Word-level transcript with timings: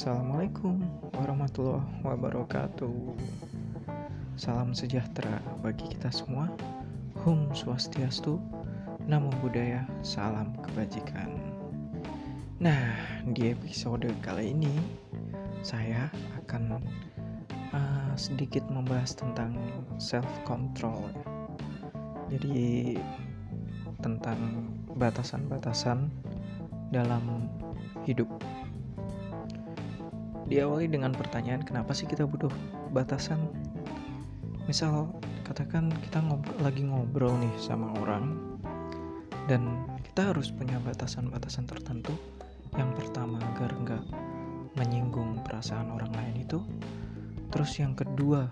Assalamualaikum 0.00 0.80
warahmatullahi 1.12 1.84
wabarakatuh. 2.00 3.20
Salam 4.32 4.72
sejahtera 4.72 5.44
bagi 5.60 5.92
kita 5.92 6.08
semua. 6.08 6.48
Hum 7.20 7.52
swastiastu, 7.52 8.40
namo 9.04 9.28
buddhaya, 9.44 9.84
salam 10.00 10.56
kebajikan. 10.64 11.28
Nah, 12.64 12.96
di 13.28 13.52
episode 13.52 14.08
kali 14.24 14.56
ini 14.56 14.72
saya 15.60 16.08
akan 16.40 16.80
uh, 17.76 18.16
sedikit 18.16 18.64
membahas 18.72 19.12
tentang 19.12 19.52
self 20.00 20.32
control. 20.48 21.12
Jadi 22.32 22.96
tentang 24.00 24.64
batasan-batasan 24.96 26.08
dalam 26.88 27.52
hidup 28.08 28.32
diawali 30.50 30.90
dengan 30.90 31.14
pertanyaan 31.14 31.62
kenapa 31.62 31.94
sih 31.94 32.10
kita 32.10 32.26
butuh 32.26 32.50
batasan? 32.90 33.38
Misal 34.66 35.06
katakan 35.46 35.94
kita 36.10 36.18
ngobrol, 36.26 36.58
lagi 36.58 36.82
ngobrol 36.82 37.38
nih 37.38 37.54
sama 37.62 37.94
orang 38.02 38.34
dan 39.46 39.86
kita 40.02 40.34
harus 40.34 40.50
punya 40.50 40.82
batasan-batasan 40.82 41.70
tertentu. 41.70 42.10
Yang 42.74 42.90
pertama 42.98 43.38
agar 43.54 43.70
nggak 43.78 44.04
menyinggung 44.74 45.38
perasaan 45.46 45.94
orang 45.94 46.10
lain 46.18 46.42
itu. 46.42 46.58
Terus 47.54 47.78
yang 47.78 47.94
kedua 47.94 48.50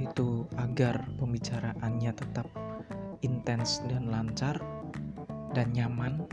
itu 0.00 0.48
agar 0.56 1.04
pembicaraannya 1.20 2.12
tetap 2.12 2.48
intens 3.20 3.84
dan 3.84 4.08
lancar 4.08 4.60
dan 5.52 5.76
nyaman. 5.76 6.24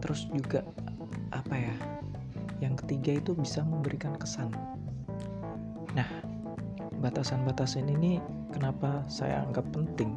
Terus 0.00 0.28
juga 0.32 0.64
apa 1.32 1.56
ya 1.56 1.76
yang 2.58 2.74
ketiga 2.74 3.18
itu 3.18 3.34
bisa 3.34 3.62
memberikan 3.62 4.18
kesan. 4.18 4.50
Nah, 5.94 6.08
batasan-batasan 6.98 7.86
ini 7.90 8.18
kenapa 8.50 9.06
saya 9.06 9.46
anggap 9.46 9.66
penting? 9.70 10.14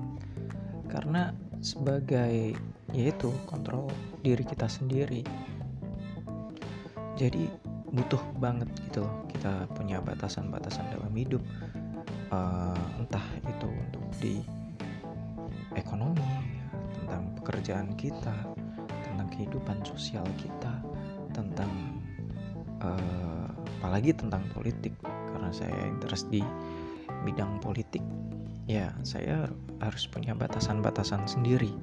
Karena 0.90 1.32
sebagai 1.62 2.58
yaitu 2.92 3.30
kontrol 3.48 3.88
diri 4.26 4.44
kita 4.44 4.68
sendiri. 4.68 5.24
Jadi 7.16 7.48
butuh 7.92 8.24
banget 8.40 8.72
gitu 8.88 9.04
loh 9.04 9.28
kita 9.28 9.68
punya 9.76 10.00
batasan-batasan 10.00 10.88
dalam 10.96 11.12
hidup 11.12 11.44
uh, 12.32 12.80
entah 12.98 13.28
itu 13.44 13.68
untuk 13.68 14.06
di 14.24 14.40
ekonomi 15.76 16.24
tentang 16.96 17.36
pekerjaan 17.36 17.92
kita 18.00 18.32
tentang 19.04 19.28
kehidupan 19.28 19.84
sosial 19.84 20.24
kita 20.40 20.72
tentang 21.36 22.01
uh, 22.82 23.48
apalagi 23.82 24.14
tentang 24.14 24.46
politik 24.54 24.94
karena 25.04 25.50
saya 25.54 25.78
interest 25.90 26.30
di 26.30 26.42
bidang 27.26 27.62
politik 27.62 28.02
ya 28.70 28.94
saya 29.02 29.50
harus 29.82 30.06
punya 30.10 30.38
batasan-batasan 30.38 31.26
sendiri 31.26 31.74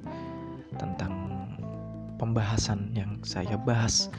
tentang 0.79 1.11
pembahasan 2.19 2.91
yang 2.95 3.19
saya 3.23 3.55
bahas 3.59 4.11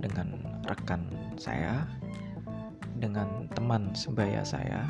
dengan 0.00 0.36
rekan 0.68 1.04
saya 1.40 1.84
dengan 2.98 3.46
teman 3.54 3.94
sebaya 3.94 4.42
saya 4.42 4.88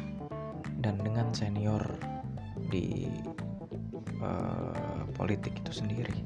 dan 0.81 0.99
dengan 1.03 1.31
senior 1.35 1.83
di 2.73 3.11
uh, 4.23 5.05
politik 5.15 5.53
itu 5.61 5.85
sendiri. 5.85 6.19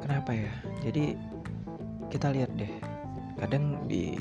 Kenapa 0.00 0.32
ya? 0.32 0.52
Jadi 0.84 1.18
kita 2.08 2.32
lihat 2.32 2.50
deh 2.56 2.70
kadang 3.38 3.86
di 3.86 4.18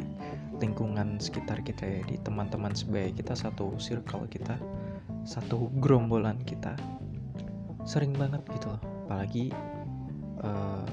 lingkungan 0.59 1.17
sekitar 1.17 1.63
kita 1.63 1.88
ya 1.88 2.01
di 2.03 2.19
teman-teman 2.19 2.75
sebaya 2.75 3.09
kita 3.16 3.31
satu 3.31 3.79
circle 3.79 4.28
kita 4.28 4.59
satu 5.23 5.72
gerombolan 5.79 6.35
kita 6.44 6.75
sering 7.88 8.13
banget 8.13 8.44
gitu 8.53 8.69
loh. 8.69 8.81
Apalagi 9.07 9.50
uh, 10.45 10.85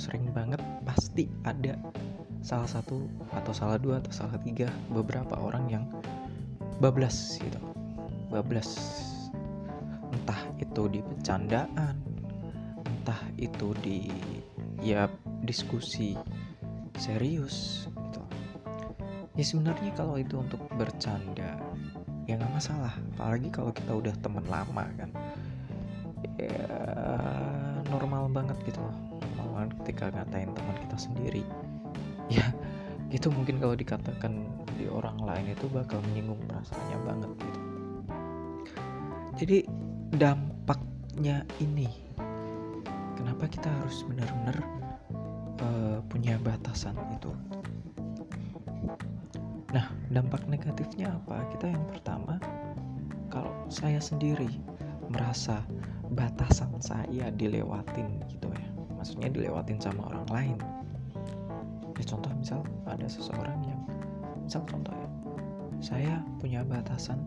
sering 0.00 0.26
banget 0.32 0.62
pasti 0.88 1.28
ada 1.44 1.76
salah 2.40 2.68
satu 2.68 3.04
atau 3.32 3.52
salah 3.52 3.76
dua 3.80 4.00
atau 4.00 4.12
salah 4.12 4.36
tiga 4.40 4.68
beberapa 4.88 5.36
orang 5.36 5.64
yang 5.68 5.84
bablas 6.80 7.36
gitu. 7.40 7.60
Bablas. 8.32 8.72
Entah 10.14 10.40
itu 10.56 10.88
di 10.88 11.00
bercandaan 11.02 11.96
entah 13.04 13.20
itu 13.36 13.76
di 13.84 14.08
ya 14.80 15.08
diskusi 15.44 16.16
serius 16.98 17.86
gitu. 17.90 18.22
Ya 19.34 19.44
sebenarnya 19.44 19.90
kalau 19.98 20.14
itu 20.18 20.38
untuk 20.38 20.62
bercanda 20.78 21.58
ya 22.24 22.38
nggak 22.38 22.54
masalah. 22.54 22.94
Apalagi 23.16 23.50
kalau 23.50 23.74
kita 23.74 23.92
udah 23.92 24.14
temen 24.22 24.44
lama 24.46 24.84
kan. 24.98 25.10
Ya 26.38 26.66
normal 27.90 28.30
banget 28.30 28.58
gitu 28.64 28.80
loh. 28.80 28.96
Normal 29.22 29.48
banget 29.54 29.70
ketika 29.82 30.04
ngatain 30.14 30.50
teman 30.54 30.76
kita 30.86 30.96
sendiri. 30.98 31.42
Ya 32.30 32.46
itu 33.14 33.30
mungkin 33.30 33.62
kalau 33.62 33.78
dikatakan 33.78 34.42
di 34.74 34.90
orang 34.90 35.18
lain 35.22 35.54
itu 35.54 35.70
bakal 35.70 36.02
menyinggung 36.10 36.40
perasaannya 36.50 36.98
banget 37.06 37.30
gitu. 37.38 37.60
Jadi 39.34 39.58
dampaknya 40.14 41.42
ini. 41.58 41.90
Kenapa 43.14 43.46
kita 43.46 43.70
harus 43.70 44.02
benar-benar 44.06 44.58
uh, 45.64 45.98
punya 46.12 46.36
batasan 46.44 46.94
itu. 47.16 47.32
Nah, 49.72 49.90
dampak 50.12 50.46
negatifnya 50.46 51.10
apa? 51.10 51.42
Kita 51.56 51.66
yang 51.72 51.84
pertama, 51.90 52.38
kalau 53.32 53.50
saya 53.66 53.98
sendiri 53.98 54.46
merasa 55.10 55.64
batasan 56.14 56.70
saya 56.78 57.32
dilewatin 57.34 58.22
gitu 58.30 58.46
ya, 58.54 58.68
maksudnya 58.94 59.28
dilewatin 59.32 59.82
sama 59.82 60.14
orang 60.14 60.28
lain. 60.30 60.58
Ya 61.98 62.04
contoh 62.06 62.30
misal 62.38 62.60
ada 62.86 63.06
seseorang 63.10 63.58
yang, 63.66 63.82
misal 64.46 64.62
contoh 64.70 64.94
ya, 64.94 65.10
saya 65.82 66.14
punya 66.38 66.62
batasan 66.62 67.18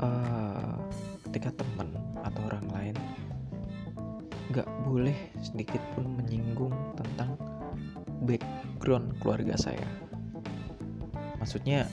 uh, 0.00 0.76
ketika 1.28 1.52
teman 1.60 1.92
atau 2.24 2.40
orang 2.48 2.66
lain 2.72 2.96
gak 4.50 4.66
boleh 4.82 5.14
sedikit 5.38 5.78
pun 5.94 6.10
menyinggung 6.18 6.74
tentang 6.98 7.38
background 8.26 9.14
keluarga 9.22 9.54
saya. 9.54 9.86
Maksudnya 11.38 11.86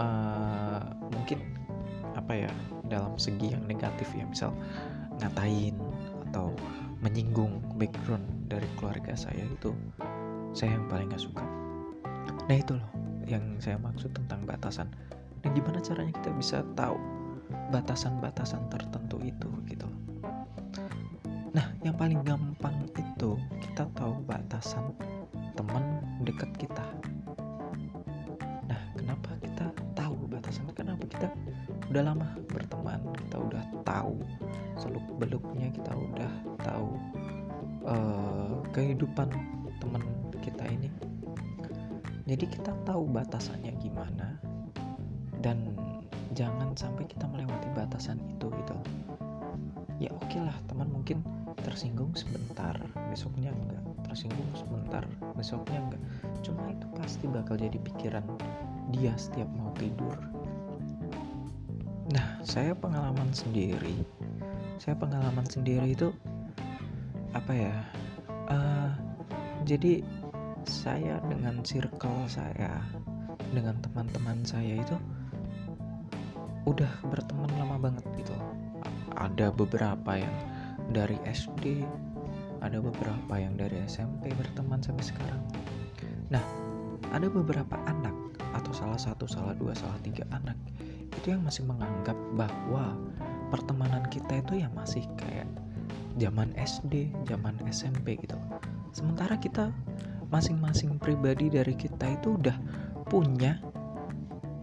uh, 0.00 0.82
mungkin 1.12 1.44
apa 2.16 2.48
ya 2.48 2.52
dalam 2.88 3.20
segi 3.20 3.52
yang 3.52 3.68
negatif 3.68 4.08
ya 4.16 4.24
misal 4.24 4.56
ngatain 5.20 5.76
atau 6.28 6.56
menyinggung 7.04 7.60
background 7.76 8.24
dari 8.48 8.66
keluarga 8.80 9.12
saya 9.12 9.44
itu 9.44 9.76
saya 10.56 10.80
yang 10.80 10.88
paling 10.88 11.12
gak 11.12 11.20
suka. 11.20 11.44
Nah 12.48 12.56
itu 12.56 12.72
loh 12.72 12.90
yang 13.28 13.44
saya 13.60 13.76
maksud 13.76 14.16
tentang 14.16 14.48
batasan. 14.48 14.88
Dan 15.44 15.52
gimana 15.52 15.78
caranya 15.84 16.16
kita 16.24 16.32
bisa 16.32 16.64
tahu 16.72 16.96
batasan-batasan 17.70 18.66
tertentu 18.72 19.20
itu 19.22 19.46
gitu 19.68 19.86
loh 19.86 20.15
Nah, 20.15 20.15
yang 21.86 21.94
paling 21.94 22.18
gampang 22.26 22.74
itu 22.98 23.38
kita 23.62 23.86
tahu 23.94 24.18
batasan 24.26 24.90
teman 25.54 26.02
dekat 26.26 26.50
kita. 26.58 26.82
Nah, 28.66 28.80
kenapa 28.98 29.38
kita 29.38 29.70
tahu 29.94 30.26
batasan? 30.26 30.66
Kenapa 30.74 31.06
kita 31.06 31.30
udah 31.86 32.02
lama 32.10 32.26
berteman, 32.50 32.98
kita 33.22 33.38
udah 33.38 33.62
tahu 33.86 34.18
seluk 34.74 35.06
beluknya, 35.22 35.70
kita 35.70 35.94
udah 35.94 36.32
tahu 36.66 36.90
uh, 37.86 38.58
kehidupan 38.74 39.30
teman 39.78 40.02
kita 40.42 40.66
ini. 40.66 40.90
Jadi 42.26 42.50
kita 42.50 42.74
tahu 42.82 43.06
batasannya 43.06 43.78
gimana 43.78 44.42
teman 50.76 50.92
mungkin 50.92 51.24
tersinggung 51.64 52.12
sebentar 52.12 52.76
besoknya 53.08 53.48
enggak. 53.48 53.80
Tersinggung 54.04 54.44
sebentar 54.52 55.08
besoknya 55.32 55.80
enggak. 55.80 56.02
Cuma 56.44 56.68
itu 56.68 56.84
pasti 56.92 57.24
bakal 57.24 57.56
jadi 57.56 57.80
pikiran 57.80 58.20
dia 58.92 59.16
setiap 59.16 59.48
mau 59.56 59.72
tidur. 59.80 60.20
Nah 62.12 62.44
saya 62.44 62.76
pengalaman 62.76 63.32
sendiri. 63.32 64.04
Saya 64.76 65.00
pengalaman 65.00 65.48
sendiri 65.48 65.96
itu 65.96 66.12
apa 67.32 67.52
ya 67.56 67.72
uh, 68.52 68.92
jadi 69.64 70.04
saya 70.68 71.24
dengan 71.24 71.64
circle 71.64 72.28
saya 72.28 72.84
dengan 73.56 73.80
teman-teman 73.80 74.44
saya 74.44 74.76
itu 74.76 74.96
udah 76.68 76.92
berteman 77.08 77.48
lama 77.56 77.80
banget 77.80 78.04
gitu. 78.20 78.36
Ada 79.16 79.48
beberapa 79.56 80.20
yang 80.20 80.36
dari 80.90 81.18
SD 81.26 81.82
ada 82.62 82.78
beberapa 82.80 83.34
yang 83.36 83.54
dari 83.58 83.82
SMP 83.86 84.32
berteman 84.34 84.82
sampai 84.82 85.04
sekarang 85.04 85.42
nah 86.30 86.42
ada 87.14 87.30
beberapa 87.30 87.78
anak 87.86 88.14
atau 88.56 88.72
salah 88.72 88.98
satu 88.98 89.28
salah 89.28 89.54
dua 89.54 89.76
salah 89.76 89.98
tiga 90.02 90.26
anak 90.32 90.56
itu 91.16 91.32
yang 91.32 91.42
masih 91.42 91.64
menganggap 91.64 92.16
bahwa 92.34 92.94
pertemanan 93.48 94.04
kita 94.10 94.42
itu 94.42 94.62
ya 94.62 94.68
masih 94.74 95.06
kayak 95.16 95.46
zaman 96.16 96.50
SD, 96.56 97.12
zaman 97.28 97.56
SMP 97.68 98.16
gitu. 98.20 98.36
Sementara 98.96 99.36
kita 99.36 99.70
masing-masing 100.32 100.96
pribadi 100.98 101.52
dari 101.52 101.76
kita 101.76 102.16
itu 102.16 102.40
udah 102.40 102.56
punya 103.06 103.60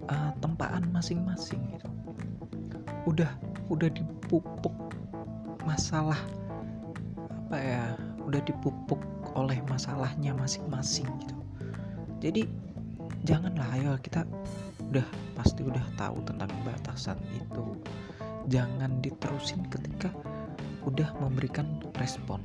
uh, 0.09 0.33
tempaan 0.41 0.89
masing-masing 0.91 1.61
gitu. 1.77 1.89
Udah 3.07 3.29
udah 3.71 3.89
dipupuk 3.93 4.73
masalah 5.65 6.19
apa 7.27 7.57
ya? 7.59 7.83
Udah 8.23 8.39
dipupuk 8.43 8.99
oleh 9.35 9.59
masalahnya 9.67 10.31
masing-masing 10.35 11.07
gitu. 11.23 11.35
Jadi 12.23 12.41
janganlah 13.23 13.67
ayo 13.79 13.95
kita 13.99 14.27
udah 14.93 15.07
pasti 15.33 15.63
udah 15.65 15.81
tahu 15.95 16.19
tentang 16.27 16.51
batasan 16.67 17.17
itu 17.33 17.79
jangan 18.51 18.99
diterusin 18.99 19.63
ketika 19.71 20.11
udah 20.83 21.07
memberikan 21.17 21.79
respon 21.95 22.43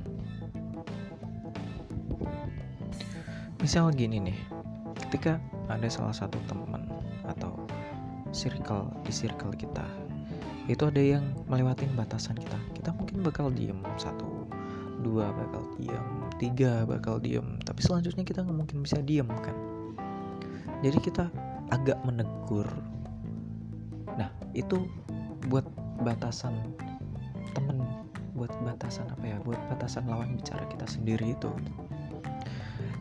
misal 3.59 3.91
gini 3.91 4.31
nih 4.31 4.39
ketika 5.07 5.37
ada 5.67 5.91
salah 5.91 6.15
satu 6.15 6.39
teman 6.47 6.87
atau 7.27 7.53
circle 8.31 8.87
di 9.03 9.11
circle 9.11 9.51
kita 9.53 9.83
itu 10.69 10.85
ada 10.85 11.01
yang 11.01 11.25
melewatin 11.49 11.89
batasan 11.97 12.37
kita. 12.37 12.55
Kita 12.77 12.93
mungkin 12.93 13.25
bakal 13.25 13.49
diem 13.49 13.81
satu 13.97 14.45
dua 15.01 15.33
bakal 15.33 15.65
diem 15.81 16.05
tiga 16.37 16.85
bakal 16.85 17.17
diem. 17.17 17.57
Tapi 17.65 17.81
selanjutnya 17.81 18.21
kita 18.21 18.45
nggak 18.45 18.53
mungkin 18.53 18.85
bisa 18.85 19.01
diem 19.01 19.25
kan? 19.25 19.57
Jadi 20.85 20.97
kita 21.01 21.25
agak 21.73 21.97
menegur. 22.05 22.69
Nah 24.13 24.29
itu 24.53 24.85
buat 25.49 25.65
batasan 26.05 26.53
temen 27.57 27.81
buat 28.37 28.53
batasan 28.61 29.09
apa 29.09 29.25
ya? 29.25 29.37
Buat 29.41 29.57
batasan 29.73 30.05
lawan 30.05 30.37
bicara 30.37 30.69
kita 30.69 30.85
sendiri 30.85 31.33
itu. 31.33 31.49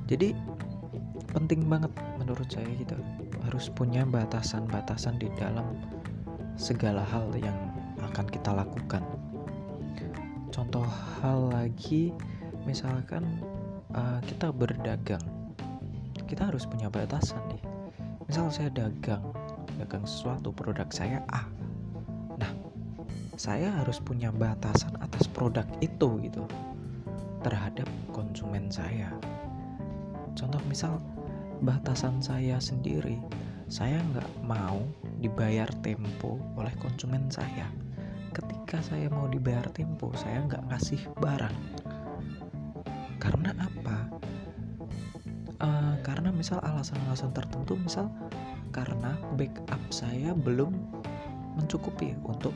Jadi 0.08 0.32
penting 1.36 1.68
banget 1.68 1.92
menurut 2.16 2.48
saya 2.48 2.72
kita 2.80 2.96
harus 3.44 3.68
punya 3.68 4.08
batasan-batasan 4.08 5.20
di 5.20 5.28
dalam 5.36 5.76
segala 6.58 7.06
hal 7.06 7.30
yang 7.38 7.54
akan 8.02 8.26
kita 8.26 8.50
lakukan. 8.50 9.06
Contoh 10.50 10.84
hal 11.22 11.54
lagi 11.54 12.10
misalkan 12.66 13.22
uh, 13.94 14.18
kita 14.26 14.50
berdagang. 14.50 15.22
Kita 16.26 16.50
harus 16.50 16.66
punya 16.66 16.90
batasan 16.90 17.40
nih. 17.48 17.62
Misal 18.26 18.50
saya 18.50 18.68
dagang 18.74 19.22
dagang 19.78 20.02
sesuatu 20.04 20.50
produk 20.50 20.90
saya 20.90 21.22
A. 21.30 21.46
Nah 22.36 22.52
saya 23.38 23.70
harus 23.70 24.02
punya 24.02 24.34
batasan 24.34 24.98
atas 24.98 25.30
produk 25.30 25.64
itu 25.78 26.18
gitu 26.26 26.42
terhadap 27.46 27.86
konsumen 28.10 28.66
saya. 28.66 29.14
Contoh 30.34 30.58
misal 30.66 30.98
batasan 31.62 32.18
saya 32.18 32.58
sendiri 32.58 33.22
saya 33.70 34.02
nggak 34.10 34.30
mau 34.42 34.82
dibayar 35.18 35.68
tempo 35.82 36.38
oleh 36.54 36.72
konsumen 36.78 37.26
saya. 37.28 37.66
Ketika 38.30 38.78
saya 38.82 39.10
mau 39.10 39.26
dibayar 39.26 39.66
tempo 39.74 40.14
saya 40.14 40.42
nggak 40.46 40.64
ngasih 40.70 41.02
barang. 41.18 41.56
Karena 43.18 43.50
apa? 43.58 43.98
Uh, 45.58 45.98
karena 46.06 46.30
misal 46.30 46.62
alasan-alasan 46.62 47.34
tertentu 47.34 47.74
misal 47.82 48.06
karena 48.70 49.18
backup 49.34 49.82
saya 49.90 50.30
belum 50.30 50.70
mencukupi 51.58 52.14
untuk 52.22 52.54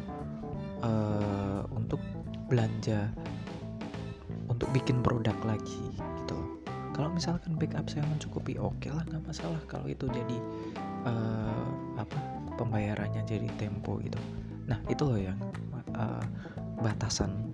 uh, 0.86 1.66
untuk 1.74 1.98
belanja 2.46 3.10
untuk 4.46 4.70
bikin 4.70 5.02
produk 5.02 5.34
lagi 5.42 5.82
gitu 5.98 6.62
kalau 6.92 7.08
misalkan 7.10 7.56
backup 7.56 7.88
saya 7.88 8.04
mencukupi 8.04 8.60
oke 8.60 8.76
okay 8.76 8.92
lah 8.92 9.02
nggak 9.08 9.24
masalah. 9.24 9.60
Kalau 9.64 9.88
itu 9.88 10.04
jadi 10.12 10.36
uh, 11.08 11.66
apa 11.96 12.41
pembayarannya 12.62 13.26
jadi 13.26 13.50
tempo 13.58 13.98
gitu. 13.98 14.18
Nah 14.70 14.78
itu 14.86 15.02
loh 15.02 15.18
yang 15.18 15.38
uh, 15.98 16.22
batasan 16.78 17.50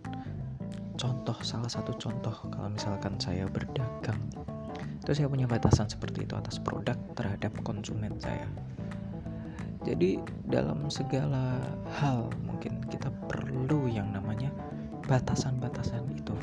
contoh 1.01 1.37
salah 1.41 1.71
satu 1.71 1.97
contoh 1.97 2.35
kalau 2.53 2.69
misalkan 2.69 3.17
saya 3.17 3.49
berdagang. 3.49 4.21
Itu 5.01 5.17
saya 5.17 5.33
punya 5.33 5.49
batasan 5.49 5.89
seperti 5.89 6.29
itu 6.29 6.37
atas 6.37 6.61
produk 6.61 6.99
terhadap 7.17 7.57
konsumen 7.65 8.21
saya. 8.21 8.45
Jadi 9.89 10.21
dalam 10.45 10.93
segala 10.93 11.65
hal 11.97 12.29
mungkin 12.45 12.83
kita 12.93 13.09
perlu 13.31 13.89
yang 13.89 14.13
namanya 14.13 14.53
batasan-batasan 15.09 16.05
itu. 16.13 16.37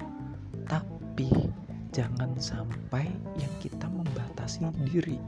Tapi 0.66 1.30
jangan 1.94 2.34
sampai 2.42 3.06
yang 3.38 3.54
kita 3.62 3.86
membatasi 3.86 4.66
diri. 4.90 5.22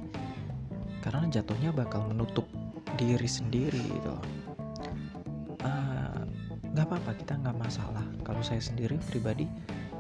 Karena 1.06 1.30
jatuhnya 1.30 1.70
bakal 1.70 2.10
menutup 2.10 2.50
diri 2.96 3.28
sendiri 3.28 3.84
gitu. 3.84 4.16
Ah, 5.68 6.24
nggak 6.72 6.86
uh, 6.86 6.90
apa-apa 6.94 7.12
kita 7.20 7.36
nggak 7.36 7.58
masalah. 7.60 8.06
Kalau 8.24 8.40
saya 8.40 8.64
sendiri 8.64 8.96
pribadi 9.12 9.50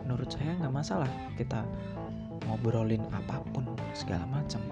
menurut 0.07 0.31
saya 0.31 0.55
nggak 0.63 0.71
masalah 0.71 1.11
kita 1.35 1.67
ngobrolin 2.47 3.03
apa 3.11 3.43
pun 3.51 3.67
segala 3.91 4.23
macam. 4.31 4.63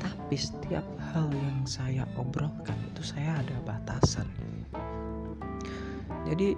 Tapi 0.00 0.36
setiap 0.38 0.86
hal 1.12 1.28
yang 1.28 1.68
saya 1.68 2.08
obrolkan 2.16 2.76
itu 2.94 3.04
saya 3.04 3.36
ada 3.44 3.56
batasan. 3.68 4.28
Jadi 6.24 6.56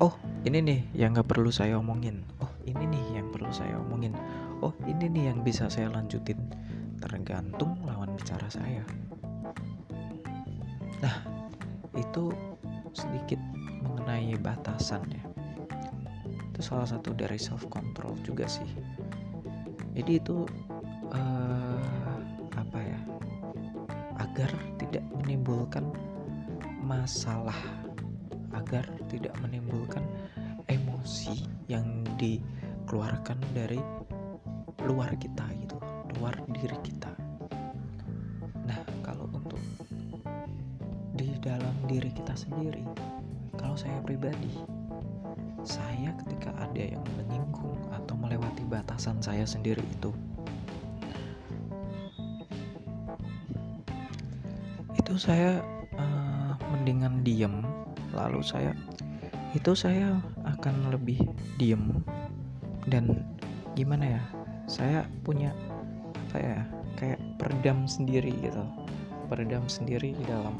oh 0.00 0.14
ini 0.48 0.58
nih 0.64 0.80
yang 0.96 1.12
nggak 1.12 1.28
perlu 1.28 1.52
saya 1.52 1.76
omongin. 1.76 2.24
Oh 2.40 2.52
ini 2.64 2.88
nih 2.88 3.20
yang 3.20 3.28
perlu 3.28 3.52
saya 3.52 3.76
omongin. 3.76 4.16
Oh 4.64 4.72
ini 4.88 5.12
nih 5.12 5.34
yang 5.34 5.44
bisa 5.44 5.68
saya 5.68 5.92
lanjutin. 5.92 6.40
Tergantung 7.04 7.76
lawan 7.84 8.16
bicara 8.16 8.48
saya 8.48 8.80
nah 11.04 11.20
itu 12.00 12.32
sedikit 12.96 13.36
mengenai 13.84 14.40
batasan 14.40 15.04
ya. 15.12 15.24
Itu 16.48 16.64
salah 16.64 16.88
satu 16.88 17.12
dari 17.12 17.36
self 17.36 17.68
control 17.68 18.16
juga 18.24 18.48
sih. 18.48 18.66
Jadi 19.92 20.16
itu 20.16 20.48
uh, 21.12 21.78
apa 22.56 22.78
ya 22.80 23.00
agar 24.16 24.50
tidak 24.80 25.04
menimbulkan 25.20 25.84
masalah 26.80 27.56
agar 28.54 28.86
tidak 29.10 29.34
menimbulkan 29.42 30.02
emosi 30.66 31.46
yang 31.70 32.02
dikeluarkan 32.18 33.38
dari 33.54 33.78
luar 34.82 35.14
kita 35.16 35.46
gitu 35.62 35.78
luar 36.18 36.34
diri 36.54 36.78
kita 36.82 37.13
dalam 41.44 41.76
diri 41.84 42.08
kita 42.08 42.32
sendiri 42.32 42.80
kalau 43.60 43.76
saya 43.76 44.00
pribadi 44.00 44.48
saya 45.60 46.16
ketika 46.24 46.56
ada 46.56 46.96
yang 46.96 47.04
menyinggung 47.20 47.76
atau 47.92 48.16
melewati 48.16 48.64
batasan 48.64 49.20
saya 49.20 49.44
sendiri 49.44 49.84
itu 49.84 50.08
itu 54.96 55.14
saya 55.20 55.60
uh, 56.00 56.56
mendingan 56.72 57.20
diem 57.20 57.60
lalu 58.16 58.40
saya 58.40 58.72
itu 59.54 59.70
saya 59.78 60.18
akan 60.42 60.90
lebih 60.90 61.22
diem. 61.62 62.02
Dan 62.90 63.22
gimana 63.78 64.18
ya 64.18 64.22
saya 64.66 65.06
punya 65.22 65.54
apa 66.28 66.36
ya 66.42 66.58
kayak 66.98 67.20
peredam 67.38 67.86
sendiri 67.86 68.34
gitu 68.42 68.64
peredam 69.30 69.64
sendiri 69.70 70.12
di 70.12 70.24
dalam 70.26 70.58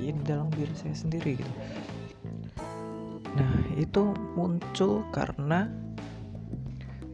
ya 0.00 0.12
di 0.12 0.22
dalam 0.24 0.48
diri 0.52 0.74
saya 0.76 0.96
sendiri 0.96 1.40
gitu. 1.40 1.52
Nah, 3.36 3.54
itu 3.76 4.16
muncul 4.32 5.04
karena 5.12 5.68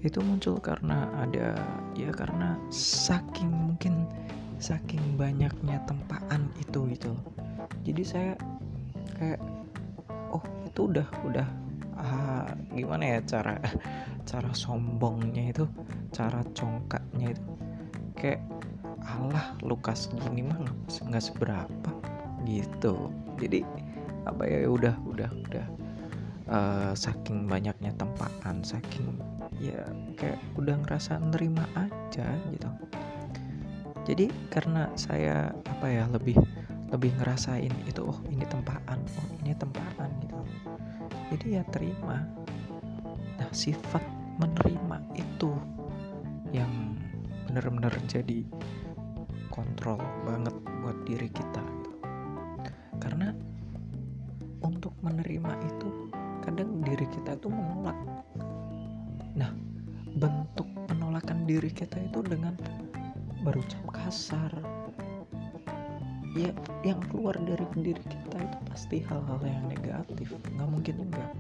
itu 0.03 0.19
muncul 0.19 0.59
karena 0.59 1.07
ada 1.19 1.55
ya 1.95 2.11
karena 2.11 2.59
saking 2.75 3.51
mungkin 3.51 4.07
saking 4.59 5.03
banyaknya 5.19 5.83
tempaan 5.87 6.51
itu 6.59 6.91
gitu. 6.95 7.15
Jadi 7.83 8.03
saya 8.03 8.33
kayak 9.19 9.43
oh, 10.31 10.43
itu 10.67 10.91
udah 10.91 11.07
udah 11.27 11.49
ah, 11.99 12.51
gimana 12.75 13.19
ya 13.19 13.19
cara 13.27 13.59
cara 14.31 14.51
sombongnya 14.55 15.55
itu, 15.55 15.67
cara 16.15 16.43
congkaknya 16.55 17.35
itu. 17.35 17.45
Kayak 18.19 18.43
Allah 19.03 19.59
Lukas 19.67 20.11
gini 20.15 20.47
mah 20.47 20.63
nggak 20.87 21.23
seberapa 21.23 21.91
gitu. 22.47 23.11
Jadi 23.39 23.65
apa 24.23 24.47
ya 24.47 24.71
udah 24.71 24.95
udah 25.03 25.31
udah 25.51 25.67
uh, 26.47 26.93
saking 26.95 27.51
banyaknya 27.51 27.91
tempaan 27.99 28.63
saking 28.63 29.19
ya 29.59 29.83
kayak 30.19 30.39
udah 30.55 30.79
ngerasa 30.87 31.19
nerima 31.19 31.67
aja 31.75 32.27
gitu 32.51 32.71
jadi 34.03 34.27
karena 34.51 34.91
saya 34.99 35.51
apa 35.67 35.87
ya 35.87 36.07
lebih 36.11 36.39
lebih 36.95 37.11
ngerasain 37.19 37.73
itu 37.87 38.03
oh 38.03 38.19
ini 38.31 38.47
tempaan 38.47 38.99
oh 39.19 39.29
ini 39.43 39.55
tempaan 39.59 40.11
gitu 40.23 40.39
jadi 41.35 41.47
ya 41.59 41.63
terima 41.71 42.23
nah 43.39 43.51
sifat 43.51 44.03
menerima 44.39 45.03
itu 45.19 45.51
yang 46.55 46.95
benar-benar 47.47 47.93
jadi 48.07 48.45
kontrol 49.53 50.01
banget 50.25 50.57
buat 50.81 50.97
diri 51.05 51.29
kita. 51.29 51.82
Karena 53.03 53.35
untuk 54.63 54.95
menerima 55.03 55.53
itu 55.67 56.07
kadang 56.47 56.79
diri 56.87 57.07
kita 57.11 57.35
itu 57.35 57.51
menolak. 57.51 57.99
Nah 59.35 59.51
bentuk 60.15 60.71
penolakan 60.87 61.43
diri 61.43 61.75
kita 61.75 61.99
itu 61.99 62.23
dengan 62.23 62.55
berucap 63.43 63.83
kasar. 63.91 64.55
Ya 66.33 66.55
yang 66.87 67.03
keluar 67.11 67.35
dari 67.43 67.67
diri 67.75 68.05
kita 68.07 68.39
itu 68.39 68.59
pasti 68.71 69.03
hal-hal 69.03 69.43
yang 69.43 69.67
negatif. 69.67 70.31
Nggak 70.55 70.69
mungkin 70.71 70.97
enggak 71.11 71.31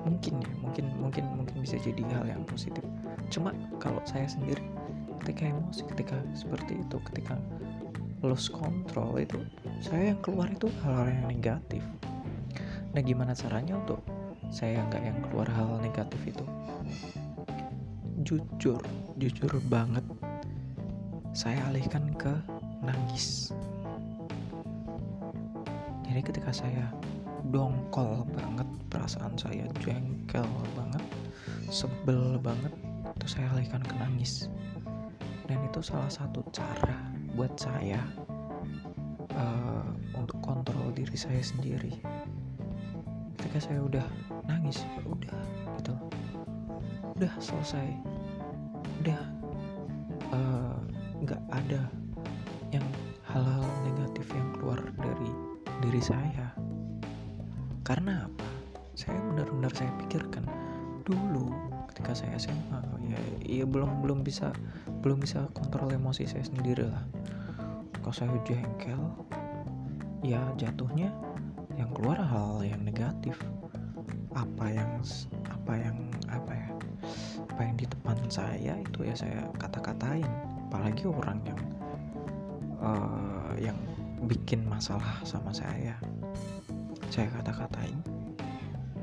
mungkin 0.00 0.40
ya 0.40 0.50
mungkin 0.64 0.84
mungkin 0.96 1.24
mungkin 1.36 1.56
bisa 1.60 1.76
jadi 1.76 2.00
hal 2.16 2.24
yang 2.24 2.42
positif. 2.48 2.80
Cuma 3.28 3.52
kalau 3.82 4.00
saya 4.08 4.24
sendiri 4.24 4.62
ketika 5.20 5.52
emosi 5.52 5.82
ketika 5.92 6.16
seperti 6.32 6.80
itu 6.80 6.96
ketika 7.12 7.36
lose 8.20 8.52
control 8.52 9.16
itu 9.16 9.40
saya 9.80 10.12
yang 10.12 10.20
keluar 10.20 10.48
itu 10.52 10.68
hal-hal 10.84 11.08
yang 11.08 11.26
negatif. 11.32 11.80
Nah 12.92 13.00
gimana 13.00 13.32
caranya 13.32 13.80
untuk 13.80 14.04
saya 14.52 14.82
nggak 14.90 15.02
yang 15.02 15.18
keluar 15.24 15.48
hal, 15.48 15.78
negatif 15.80 16.20
itu? 16.26 16.44
Jujur 18.20 18.82
jujur 19.16 19.52
banget. 19.68 20.04
Saya 21.32 21.60
alihkan 21.70 22.12
ke 22.18 22.32
nangis. 22.82 23.54
Jadi 26.04 26.20
ketika 26.26 26.50
saya 26.50 26.90
dongkol 27.54 28.26
banget 28.34 28.66
perasaan 28.90 29.38
saya 29.38 29.64
jengkel 29.80 30.48
banget 30.74 31.04
sebel 31.70 32.36
banget 32.42 32.74
itu 33.16 33.26
saya 33.30 33.46
alihkan 33.54 33.80
ke 33.86 33.94
nangis. 33.96 34.50
Dan 35.46 35.62
itu 35.66 35.78
salah 35.82 36.10
satu 36.10 36.42
cara 36.50 37.19
buat 37.40 37.56
saya 37.56 37.96
uh, 39.32 39.88
untuk 40.12 40.36
kontrol 40.44 40.92
diri 40.92 41.16
saya 41.16 41.40
sendiri. 41.40 41.96
Ketika 43.40 43.64
saya 43.64 43.80
udah 43.80 44.04
nangis 44.44 44.84
ya 44.84 45.00
udah 45.08 45.40
gitu 45.80 45.96
udah 47.16 47.32
selesai. 47.40 47.96
Udah 49.00 49.24
uh, 50.36 50.84
nggak 51.24 51.40
ada 51.48 51.88
yang 52.76 52.84
hal-hal 53.24 53.64
negatif 53.88 54.28
yang 54.36 54.52
keluar 54.60 54.80
dari 55.00 55.32
diri 55.80 56.02
saya. 56.04 56.52
Karena 57.88 58.28
apa? 58.28 58.48
Saya 58.92 59.16
benar-benar 59.16 59.72
saya 59.72 59.88
pikirkan 59.96 60.44
dulu 61.08 61.48
ketika 61.90 62.14
saya 62.14 62.38
SMA 62.38 62.80
ya 63.10 63.20
ya 63.42 63.64
belum 63.66 64.06
belum 64.06 64.22
bisa 64.22 64.54
belum 65.02 65.18
bisa 65.18 65.50
kontrol 65.52 65.90
emosi 65.90 66.24
saya 66.30 66.46
sendiri 66.46 66.86
lah. 66.86 67.02
Kalau 68.00 68.14
saya 68.14 68.32
jengkel 68.46 69.02
ya 70.22 70.40
jatuhnya 70.56 71.10
yang 71.74 71.90
keluar 71.92 72.22
hal 72.22 72.62
yang 72.62 72.80
negatif. 72.86 73.36
Apa 74.30 74.70
yang 74.70 75.02
apa 75.50 75.72
yang 75.74 75.96
apa 76.30 76.52
ya 76.54 76.70
apa 77.50 77.60
yang 77.66 77.74
di 77.74 77.86
depan 77.90 78.18
saya 78.30 78.78
itu 78.78 79.02
ya 79.02 79.14
saya 79.18 79.42
kata-katain. 79.58 80.28
Apalagi 80.70 81.10
orang 81.10 81.42
yang 81.42 81.60
uh, 82.78 83.52
yang 83.58 83.78
bikin 84.30 84.62
masalah 84.70 85.18
sama 85.26 85.50
saya. 85.50 85.98
Saya 87.10 87.26
kata-katain. 87.34 87.98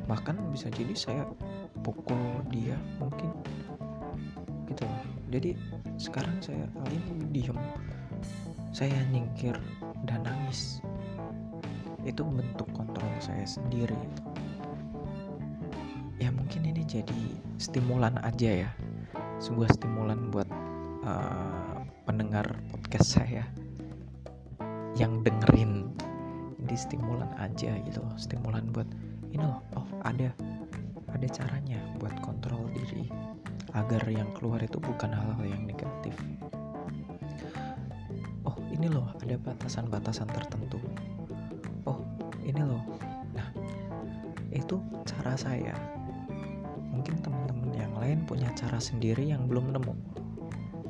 Bahkan 0.07 0.39
bisa 0.55 0.71
jadi 0.71 0.95
saya 0.95 1.23
pukul 1.87 2.43
dia 2.51 2.75
mungkin. 2.99 3.31
Gitu 4.67 4.83
jadi 5.31 5.55
sekarang 5.95 6.35
saya 6.43 6.67
paling 6.75 7.31
diem. 7.31 7.55
Saya 8.75 8.99
nyingkir 9.07 9.55
dan 10.03 10.27
nangis. 10.27 10.83
Itu 12.03 12.27
bentuk 12.27 12.67
kontrol 12.75 13.07
saya 13.23 13.47
sendiri. 13.47 13.95
Ya 16.19 16.27
mungkin 16.35 16.67
ini 16.67 16.83
jadi 16.83 17.21
stimulan 17.55 18.19
aja 18.19 18.67
ya. 18.67 18.69
Sebuah 19.39 19.71
stimulan 19.71 20.27
buat 20.27 20.49
uh, 21.07 21.87
pendengar 22.03 22.47
podcast 22.67 23.15
saya 23.15 23.47
yang 24.99 25.23
dengerin. 25.23 25.87
Di 26.67 26.75
stimulan 26.75 27.31
aja 27.39 27.79
gitu 27.87 28.03
stimulan 28.19 28.67
buat 28.75 28.83
ini 29.31 29.39
loh 29.39 29.63
oh 29.79 29.87
ada 30.03 30.35
ada 31.11 31.27
caranya 31.31 31.79
buat 31.99 32.13
kontrol 32.19 32.67
diri 32.75 33.07
agar 33.75 34.03
yang 34.09 34.27
keluar 34.35 34.59
itu 34.63 34.79
bukan 34.79 35.11
hal-hal 35.11 35.45
yang 35.45 35.63
negatif. 35.67 36.15
Oh 38.47 38.57
ini 38.71 38.87
loh 38.87 39.11
ada 39.21 39.35
batasan-batasan 39.37 40.27
tertentu. 40.31 40.79
Oh 41.85 42.01
ini 42.43 42.63
loh. 42.63 42.83
Nah 43.35 43.47
itu 44.51 44.79
cara 45.05 45.35
saya. 45.37 45.75
Mungkin 46.91 47.21
teman-teman 47.21 47.71
yang 47.77 47.93
lain 47.99 48.25
punya 48.25 48.49
cara 48.57 48.81
sendiri 48.81 49.29
yang 49.29 49.45
belum 49.45 49.75
nemu. 49.75 49.93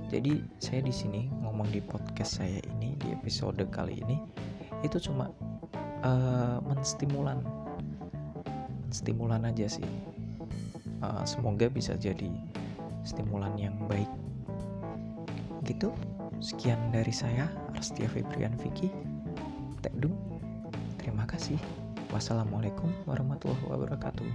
Jadi 0.07 0.39
saya 0.63 0.79
di 0.79 0.93
sini 0.93 1.27
ngomong 1.43 1.67
di 1.67 1.83
podcast 1.83 2.39
saya 2.39 2.63
ini 2.77 2.95
di 2.95 3.11
episode 3.11 3.59
kali 3.67 3.99
ini 4.07 4.15
itu 4.85 5.03
cuma 5.03 5.27
uh, 6.05 6.63
menstimulan 6.63 7.43
menstimulan 8.87 9.43
aja 9.43 9.67
sih. 9.67 9.83
Uh, 11.03 11.21
semoga 11.27 11.67
bisa 11.67 11.93
jadi 11.99 12.31
stimulan 13.03 13.53
yang 13.59 13.75
baik. 13.91 14.07
Gitu. 15.67 15.91
Sekian 16.39 16.79
dari 16.95 17.11
saya 17.11 17.51
Arstia 17.75 18.07
Febrian 18.07 18.55
Vicky. 18.55 18.87
Tekdung 19.83 20.15
terima 20.95 21.27
kasih. 21.27 21.59
Wassalamualaikum 22.15 22.87
warahmatullahi 23.03 23.67
wabarakatuh. 23.67 24.29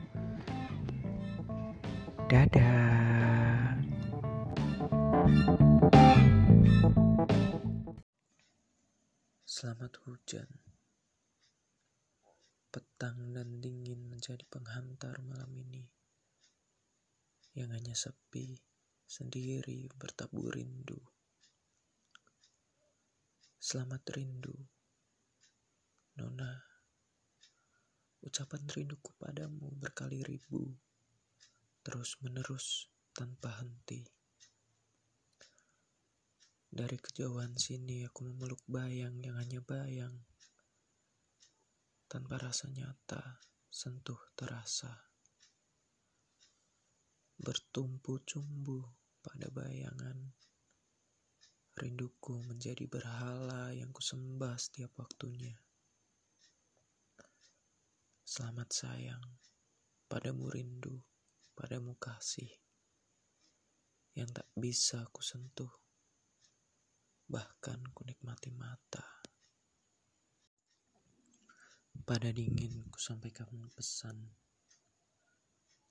Dadah. 2.29 3.81
Selamat 9.49 9.93
hujan. 10.05 10.72
Petang 12.73 13.37
dan 13.37 13.61
dingin 13.61 14.09
menjadi 14.09 14.49
penghantar 14.49 15.21
malam 15.21 15.53
ini. 15.61 15.85
Yang 17.53 17.71
hanya 17.77 17.93
sepi, 17.93 18.57
sendiri 19.05 19.93
bertabur 19.93 20.57
rindu. 20.57 20.97
Selamat 23.61 24.01
rindu. 24.17 24.57
Nona, 26.17 26.65
ucapan 28.25 28.65
rinduku 28.65 29.13
padamu 29.21 29.69
berkali 29.77 30.25
ribu, 30.25 30.73
terus 31.85 32.17
menerus 32.25 32.89
tanpa 33.13 33.53
henti. 33.61 34.01
Dari 36.73 36.97
kejauhan 36.97 37.53
sini 37.53 38.09
aku 38.09 38.33
memeluk 38.33 38.65
bayang 38.65 39.21
yang 39.21 39.37
hanya 39.37 39.61
bayang. 39.61 40.25
Tanpa 42.13 42.37
rasa 42.37 42.69
nyata, 42.69 43.41
sentuh 43.73 44.21
terasa. 44.37 44.93
Bertumpu 47.41 48.21
cumbu 48.29 48.85
pada 49.25 49.49
bayangan. 49.49 50.21
Rinduku 51.73 52.45
menjadi 52.45 52.85
berhala 52.85 53.73
yang 53.73 53.89
kusembah 53.97 54.61
setiap 54.61 54.93
waktunya. 55.01 55.57
Selamat 58.29 58.69
sayang, 58.69 59.25
padamu 60.05 60.53
rindu, 60.53 61.01
padamu 61.57 61.97
kasih, 61.97 62.53
yang 64.13 64.29
tak 64.29 64.53
bisa 64.53 65.09
ku 65.09 65.25
sentuh 65.25 65.73
bahkan 67.25 67.81
kunikmati 67.97 68.53
mata. 68.53 69.22
Pada 71.93 72.33
dingin 72.33 72.89
ku 72.89 72.97
sampaikan 72.97 73.53
pesan 73.77 74.17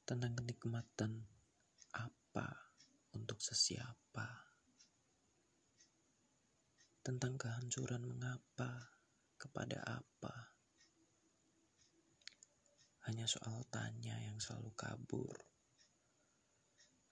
tentang 0.01 0.34
kenikmatan 0.34 1.22
apa 1.93 2.74
untuk 3.13 3.38
sesiapa. 3.38 4.27
Tentang 7.05 7.38
kehancuran 7.38 8.05
mengapa 8.10 8.98
kepada 9.38 9.81
apa. 9.86 10.58
Hanya 13.05 13.29
soal 13.29 13.65
tanya 13.70 14.17
yang 14.22 14.38
selalu 14.41 14.74
kabur. 14.74 15.38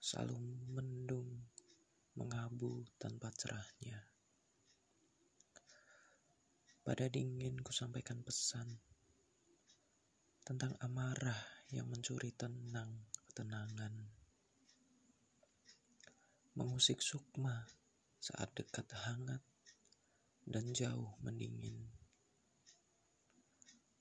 Selalu 0.02 0.38
mendung 0.70 1.30
mengabu 2.18 2.86
tanpa 2.98 3.30
cerahnya. 3.34 4.09
Pada 6.80 7.12
dingin 7.12 7.60
ku 7.60 7.76
sampaikan 7.76 8.24
pesan 8.24 8.80
tentang 10.40 10.72
amarah 10.80 11.36
yang 11.68 11.84
mencuri 11.92 12.32
tenang 12.32 13.04
ketenangan. 13.28 13.92
Mengusik 16.56 17.04
sukma 17.04 17.68
saat 18.16 18.56
dekat 18.56 18.88
hangat 18.96 19.44
dan 20.48 20.72
jauh 20.72 21.20
mendingin. 21.20 21.84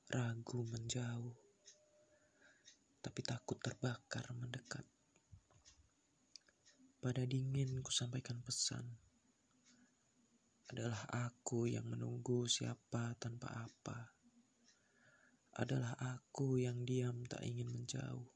Ragu 0.09 0.65
menjauh, 0.65 1.35
tapi 3.03 3.21
takut 3.27 3.59
terbakar 3.59 4.23
mendekat. 4.33 4.87
Pada 7.03 7.27
dingin 7.27 7.83
ku 7.83 7.91
sampaikan 7.91 8.39
pesan. 8.39 9.08
Adalah 10.69 11.01
aku 11.33 11.65
yang 11.65 11.89
menunggu 11.89 12.45
siapa 12.45 13.17
tanpa 13.17 13.49
apa. 13.65 14.13
Adalah 15.57 15.97
aku 15.97 16.61
yang 16.61 16.85
diam 16.85 17.25
tak 17.25 17.41
ingin 17.41 17.73
menjauh. 17.73 18.29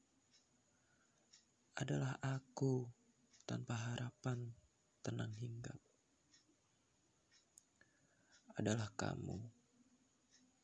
Adalah 1.78 2.18
aku 2.18 2.90
tanpa 3.46 3.78
harapan 3.78 4.50
tenang 5.06 5.30
hinggap. 5.38 5.78
Adalah 8.58 8.90
kamu 8.98 9.38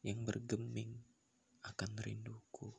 yang 0.03 0.27
bergeming 0.27 0.99
akan 1.63 1.91
rinduku. 2.03 2.75